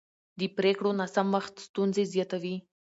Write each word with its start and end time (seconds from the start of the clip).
د 0.39 0.41
پرېکړو 0.57 0.89
ناسم 0.99 1.27
وخت 1.35 1.55
ستونزې 1.67 2.03
زیاتوي 2.13 2.55